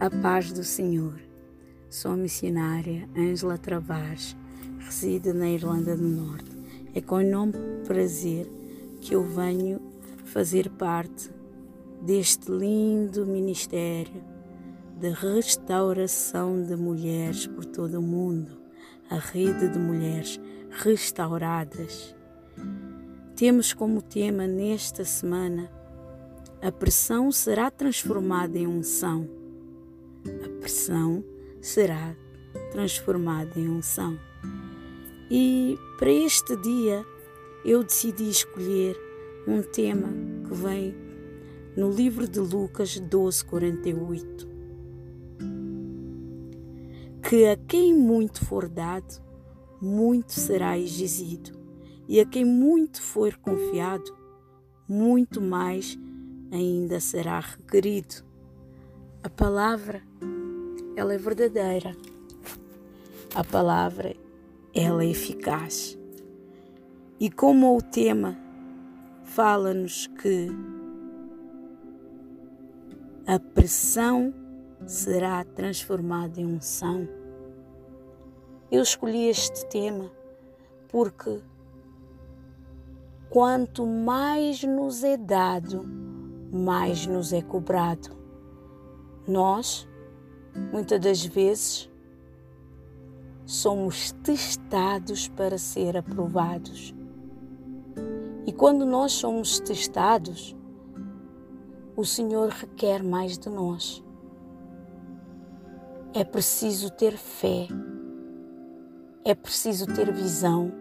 [0.00, 1.20] A paz do Senhor.
[1.90, 4.34] Sou missionária Ângela Travares,
[4.78, 6.56] resido na Irlanda do Norte.
[6.94, 7.52] É com enorme
[7.86, 8.50] prazer
[9.02, 9.78] que eu venho
[10.24, 11.28] fazer parte
[12.00, 14.24] deste lindo ministério
[14.98, 18.58] de restauração de mulheres por todo o mundo,
[19.10, 20.40] a rede de mulheres
[20.82, 22.16] restauradas.
[23.36, 25.70] Temos como tema nesta semana
[26.62, 29.39] a pressão será transformada em unção
[30.44, 31.24] a pressão
[31.60, 32.16] será
[32.72, 34.18] transformada em unção.
[35.30, 37.04] E para este dia
[37.64, 38.96] eu decidi escolher
[39.46, 40.08] um tema
[40.46, 40.94] que vem
[41.76, 44.48] no livro de Lucas 12, 48.
[47.22, 49.22] Que a quem muito for dado,
[49.80, 51.52] muito será exigido,
[52.08, 54.12] e a quem muito for confiado,
[54.88, 55.96] muito mais
[56.50, 58.29] ainda será requerido.
[59.22, 60.00] A palavra,
[60.96, 61.94] ela é verdadeira.
[63.34, 64.16] A palavra,
[64.74, 65.98] ela é eficaz.
[67.20, 68.34] E como o tema
[69.24, 70.48] fala-nos que
[73.26, 74.32] a pressão
[74.86, 77.06] será transformada em unção.
[78.70, 80.10] Eu escolhi este tema
[80.88, 81.42] porque
[83.28, 85.84] quanto mais nos é dado,
[86.50, 88.19] mais nos é cobrado.
[89.30, 89.88] Nós,
[90.72, 91.88] muitas das vezes,
[93.46, 96.92] somos testados para ser aprovados.
[98.44, 100.56] E quando nós somos testados,
[101.96, 104.02] o Senhor requer mais de nós.
[106.12, 107.68] É preciso ter fé,
[109.24, 110.72] é preciso ter visão,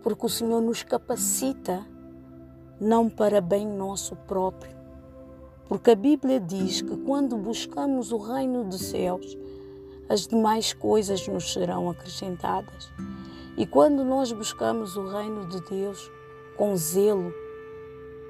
[0.00, 1.84] porque o Senhor nos capacita
[2.80, 4.81] não para bem nosso próprio,
[5.68, 9.36] porque a Bíblia diz que quando buscamos o reino dos céus,
[10.08, 12.90] as demais coisas nos serão acrescentadas.
[13.56, 16.10] E quando nós buscamos o reino de Deus
[16.56, 17.32] com zelo,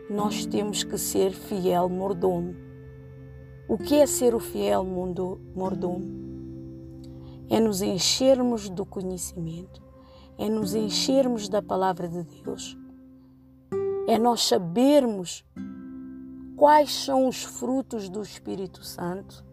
[0.09, 2.55] nós temos que ser fiel mordomo.
[3.69, 6.23] O que é ser o fiel mordomo?
[7.49, 9.83] É nos enchermos do conhecimento,
[10.39, 12.77] é nos enchermos da palavra de Deus,
[14.07, 15.45] é nós sabermos
[16.63, 19.45] Quais são os frutos do Espírito Santo?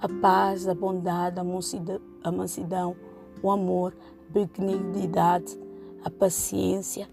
[0.00, 2.96] A paz, a bondade, a mansidão,
[3.42, 3.94] o amor,
[4.26, 5.60] a benignidade,
[6.02, 7.10] a paciência.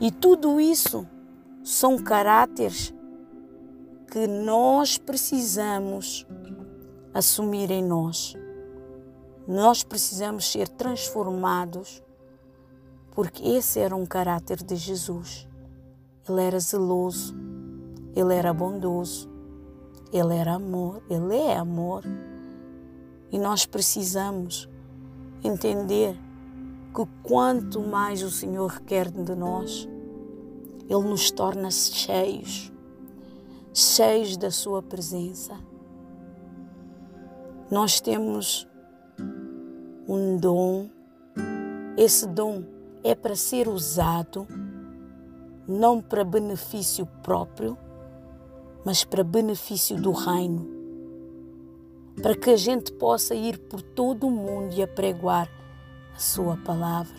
[0.00, 1.06] E tudo isso
[1.62, 2.92] são caráteres
[4.10, 6.26] que nós precisamos
[7.14, 8.34] assumir em nós.
[9.46, 12.02] Nós precisamos ser transformados,
[13.12, 15.46] porque esse era um caráter de Jesus.
[16.28, 17.32] Ele era zeloso,
[18.16, 19.28] ele era bondoso,
[20.10, 22.02] ele era amor, ele é amor.
[23.30, 24.66] E nós precisamos
[25.44, 26.18] entender
[26.94, 29.86] que quanto mais o Senhor requer de nós,
[30.88, 32.72] Ele nos torna cheios,
[33.74, 35.54] cheios da Sua presença.
[37.70, 38.66] Nós temos
[40.08, 40.88] um dom,
[41.98, 42.64] esse dom
[43.04, 44.46] é para ser usado
[45.68, 47.76] não para benefício próprio,
[48.86, 50.64] mas para benefício do reino,
[52.22, 55.50] para que a gente possa ir por todo o mundo e apregoar
[56.14, 57.18] a Sua palavra.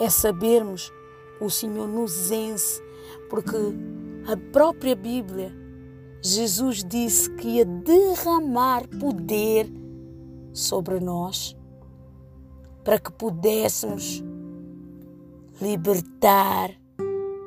[0.00, 0.92] É sabermos
[1.36, 2.80] que o Senhor nos ense,
[3.28, 3.56] porque
[4.28, 5.52] a própria Bíblia,
[6.22, 9.68] Jesus disse que ia derramar poder
[10.52, 11.56] sobre nós,
[12.84, 14.22] para que pudéssemos
[15.60, 16.70] libertar,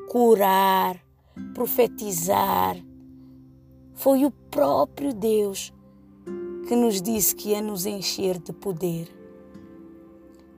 [0.10, 1.02] curar,
[1.54, 2.76] profetizar,
[4.00, 5.74] foi o próprio Deus
[6.70, 9.14] que nos disse que ia nos encher de poder.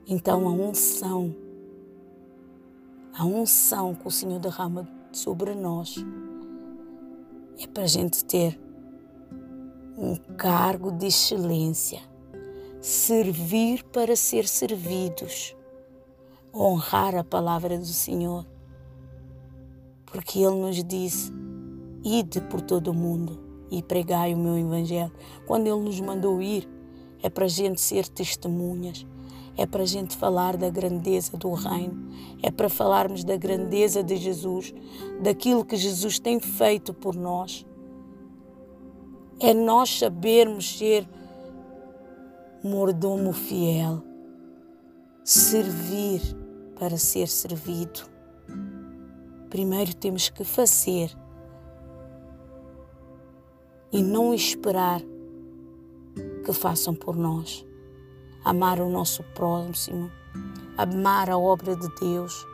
[0.06, 1.34] Então a unção,
[3.12, 5.96] a unção que o Senhor derrama sobre nós
[7.58, 8.56] é para a gente ter
[9.98, 12.00] um cargo de excelência,
[12.80, 15.56] servir para ser servidos,
[16.54, 18.46] honrar a palavra do Senhor,
[20.06, 21.32] porque Ele nos disse
[22.04, 23.38] Ide por todo o mundo
[23.70, 25.12] e pregai o meu Evangelho.
[25.46, 26.68] Quando Ele nos mandou ir,
[27.22, 29.06] é para a gente ser testemunhas,
[29.56, 32.10] é para a gente falar da grandeza do Reino,
[32.42, 34.74] é para falarmos da grandeza de Jesus,
[35.22, 37.64] daquilo que Jesus tem feito por nós.
[39.38, 41.08] É nós sabermos ser
[42.62, 44.02] mordomo fiel,
[45.24, 46.20] servir
[46.78, 48.10] para ser servido.
[49.48, 51.16] Primeiro temos que fazer
[53.92, 55.02] e não esperar
[56.44, 57.64] que façam por nós.
[58.44, 60.10] Amar o nosso próximo,
[60.76, 62.44] amar a obra de Deus,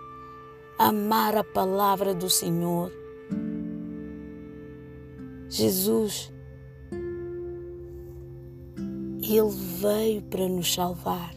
[0.79, 2.93] amar a palavra do Senhor.
[5.49, 6.31] Jesus,
[9.23, 9.51] Ele
[9.81, 11.35] veio para nos salvar.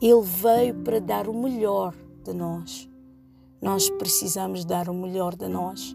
[0.00, 2.88] Ele veio para dar o melhor de nós.
[3.60, 5.94] Nós precisamos dar o melhor de nós.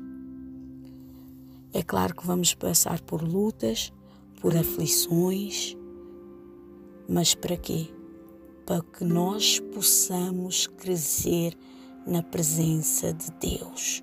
[1.76, 3.92] É claro que vamos passar por lutas,
[4.40, 5.76] por aflições,
[7.06, 7.94] mas para quê?
[8.66, 11.54] Para que nós possamos crescer
[12.08, 14.02] na presença de Deus.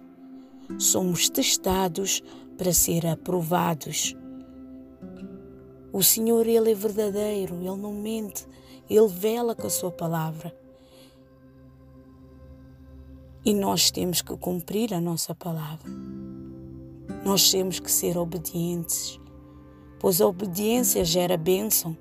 [0.78, 2.22] Somos testados
[2.58, 4.14] para ser aprovados.
[5.90, 8.46] O Senhor, Ele é verdadeiro, Ele não mente,
[8.90, 10.54] Ele vela com a Sua palavra.
[13.42, 15.90] E nós temos que cumprir a nossa palavra.
[17.24, 19.20] Nós temos que ser obedientes,
[20.00, 21.96] pois a obediência gera bênção.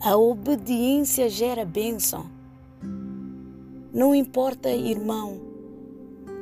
[0.00, 2.30] A obediência gera bênção.
[3.92, 5.40] Não importa, irmão,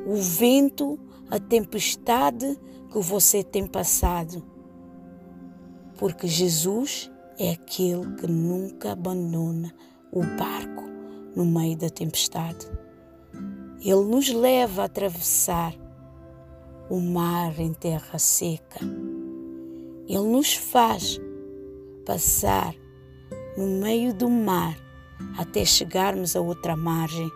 [0.06, 0.98] o vento,
[1.30, 2.58] a tempestade
[2.90, 4.44] que você tem passado,
[5.98, 9.74] porque Jesus é aquele que nunca abandona
[10.12, 10.84] o barco
[11.34, 12.68] no meio da tempestade.
[13.80, 15.74] Ele nos leva a atravessar
[16.88, 18.80] o mar em terra seca.
[20.06, 21.20] Ele nos faz
[22.04, 22.74] passar
[23.56, 24.76] no meio do mar
[25.38, 27.30] até chegarmos a outra margem.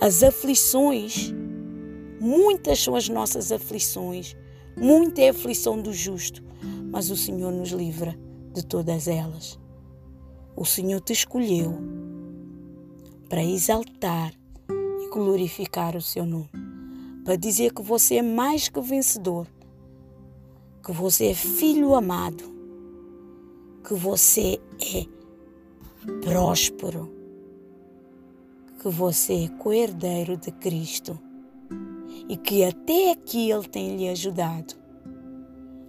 [0.00, 1.32] As aflições,
[2.20, 4.36] muitas são as nossas aflições,
[4.76, 6.42] muita é a aflição do justo,
[6.90, 8.18] mas o Senhor nos livra
[8.52, 9.58] de todas elas.
[10.56, 11.78] O Senhor te escolheu
[13.28, 14.32] para exaltar
[14.68, 16.50] e glorificar o seu nome,
[17.24, 19.46] para dizer que você é mais que vencedor,
[20.84, 22.44] que você é filho amado,
[23.86, 25.06] que você é
[26.22, 27.12] próspero,
[28.80, 31.18] que você é coerdeiro de Cristo
[32.28, 34.74] e que até aqui Ele tem lhe ajudado.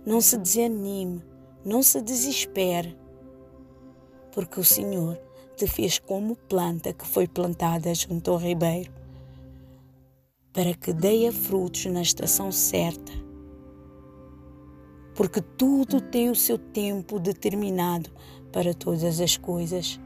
[0.05, 1.23] Não se desanime,
[1.63, 2.97] não se desespere,
[4.31, 5.17] porque o Senhor
[5.55, 8.91] te fez como planta que foi plantada junto ao ribeiro,
[10.53, 13.11] para que deia frutos na estação certa.
[15.15, 18.09] Porque tudo tem o seu tempo determinado
[18.51, 19.99] para todas as coisas.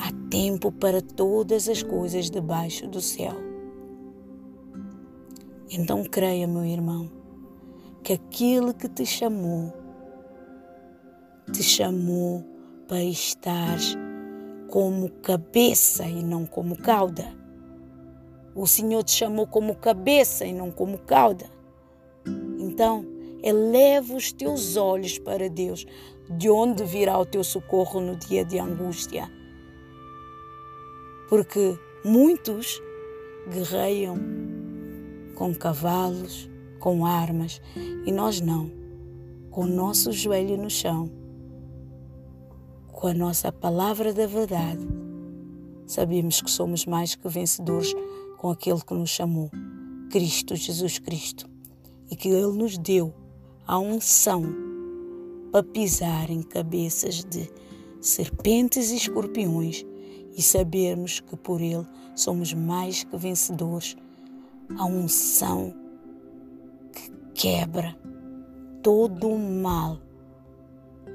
[0.00, 3.34] Há tempo para todas as coisas debaixo do céu.
[5.70, 7.10] Então creia, meu irmão,
[8.02, 9.72] que aquele que te chamou,
[11.52, 12.44] te chamou
[12.86, 13.78] para estar
[14.68, 17.45] como cabeça e não como cauda.
[18.56, 21.44] O Senhor te chamou como cabeça e não como cauda.
[22.58, 23.04] Então,
[23.42, 25.86] eleva os teus olhos para Deus,
[26.30, 29.30] de onde virá o teu socorro no dia de angústia.
[31.28, 32.82] Porque muitos
[33.48, 34.16] guerreiam
[35.34, 36.50] com cavalos,
[36.80, 37.60] com armas,
[38.06, 38.70] e nós não,
[39.50, 41.10] com o nosso joelho no chão
[42.96, 44.80] com a nossa palavra da verdade,
[45.86, 47.94] sabemos que somos mais que vencedores
[48.36, 49.50] com aquele que nos chamou,
[50.10, 51.48] Cristo Jesus Cristo,
[52.10, 53.14] e que Ele nos deu
[53.66, 54.44] a unção
[55.50, 57.50] para pisar em cabeças de
[58.00, 59.84] serpentes e escorpiões
[60.36, 63.96] e sabermos que por Ele somos mais que vencedores.
[64.76, 65.72] A unção
[66.92, 67.96] que quebra
[68.82, 70.00] todo o mal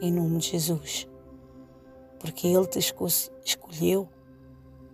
[0.02, 1.08] em nome de Jesus
[2.22, 4.08] porque Ele te escolheu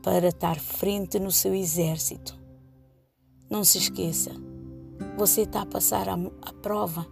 [0.07, 2.39] para estar frente no seu exército.
[3.49, 4.31] Não se esqueça,
[5.17, 7.05] você está a passar a, a prova.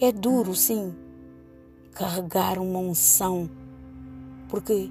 [0.00, 0.96] É duro, sim,
[1.92, 3.50] carregar uma unção,
[4.48, 4.90] porque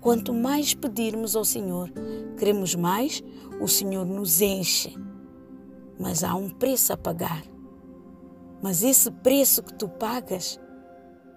[0.00, 1.88] quanto mais pedirmos ao Senhor,
[2.36, 3.22] queremos mais,
[3.60, 4.98] o Senhor nos enche.
[5.96, 7.44] Mas há um preço a pagar.
[8.60, 10.58] Mas esse preço que tu pagas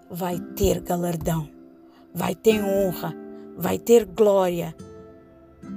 [0.10, 1.48] vai ter galardão
[2.18, 3.14] vai ter honra,
[3.58, 4.76] vai ter glória.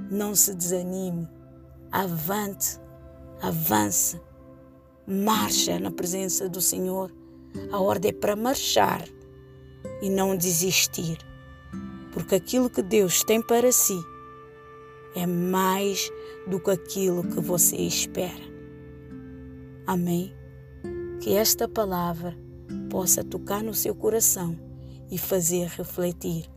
[0.09, 1.27] Não se desanime,
[1.91, 2.79] avante,
[3.41, 4.21] avance,
[5.07, 7.11] marcha na presença do Senhor.
[7.71, 9.03] A ordem é para marchar
[10.01, 11.17] e não desistir,
[12.13, 13.99] porque aquilo que Deus tem para si
[15.15, 16.09] é mais
[16.47, 18.51] do que aquilo que você espera.
[19.85, 20.33] Amém?
[21.19, 22.37] Que esta palavra
[22.89, 24.57] possa tocar no seu coração
[25.09, 26.49] e fazer refletir.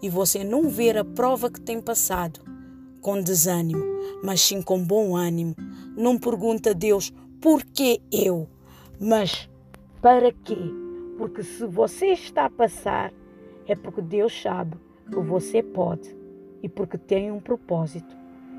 [0.00, 2.40] E você não ver a prova que tem passado
[3.00, 3.84] com desânimo,
[4.22, 5.54] mas sim com bom ânimo,
[5.96, 8.48] não pergunta a Deus por que eu,
[9.00, 9.48] mas
[10.00, 10.58] para quê?
[11.16, 13.12] Porque se você está a passar,
[13.66, 14.76] é porque Deus sabe
[15.10, 16.16] que você pode
[16.62, 18.16] e porque tem um propósito.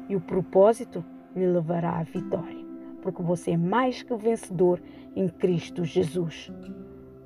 [0.10, 1.04] E o propósito
[1.36, 2.66] lhe levará à vitória,
[3.02, 4.82] porque você é mais que vencedor
[5.16, 6.52] em Cristo Jesus.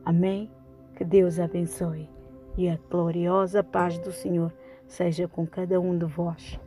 [0.06, 0.50] Amém?
[0.96, 2.08] Que Deus abençoe
[2.58, 4.52] e a gloriosa paz do Senhor
[4.88, 6.60] seja com cada um de vós.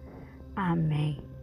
[0.55, 1.36] Amém.